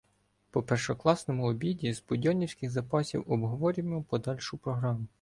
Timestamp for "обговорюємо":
3.27-4.03